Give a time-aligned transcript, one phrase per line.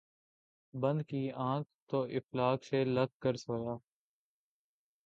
[0.73, 3.75] بند کی آنکھ، تو افلاک سے لگ کر سویا